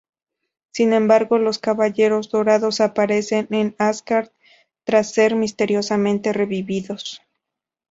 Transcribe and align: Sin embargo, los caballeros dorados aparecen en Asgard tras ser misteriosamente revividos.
Sin 0.71 0.93
embargo, 0.93 1.37
los 1.37 1.59
caballeros 1.59 2.31
dorados 2.31 2.81
aparecen 2.81 3.47
en 3.51 3.75
Asgard 3.77 4.31
tras 4.83 5.11
ser 5.13 5.35
misteriosamente 5.35 6.33
revividos. 6.33 7.21